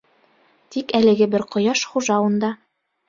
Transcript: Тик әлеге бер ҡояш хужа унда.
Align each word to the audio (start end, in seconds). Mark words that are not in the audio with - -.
Тик 0.75 0.95
әлеге 1.01 1.27
бер 1.35 1.45
ҡояш 1.57 1.87
хужа 1.93 2.21
унда. 2.31 2.51